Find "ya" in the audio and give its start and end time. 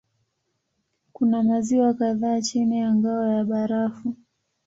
2.79-2.93, 3.37-3.43